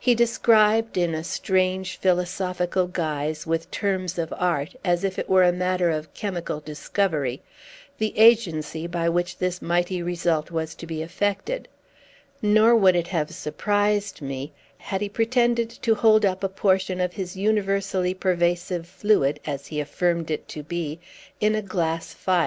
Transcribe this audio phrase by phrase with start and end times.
[0.00, 5.42] He described (in a strange, philosophical guise, with terms of art, as if it were
[5.42, 7.42] a matter of chemical discovery)
[7.98, 11.68] the agency by which this mighty result was to be effected;
[12.40, 17.12] nor would it have surprised me, had he pretended to hold up a portion of
[17.12, 20.98] his universally pervasive fluid, as he affirmed it to be,
[21.40, 22.46] in a glass phial.